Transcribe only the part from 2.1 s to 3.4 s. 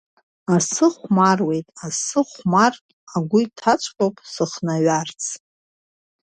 хәмар, агә